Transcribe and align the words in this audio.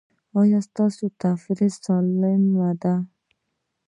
ایا 0.39 0.59
ستاسو 0.67 1.05
تفریح 1.21 1.73
سالمه 1.83 2.69
ده؟ 2.81 2.93